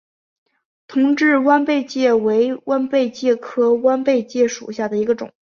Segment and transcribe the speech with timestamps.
[0.87, 5.31] 同志弯贝介为弯贝介科弯贝介属下的一个种。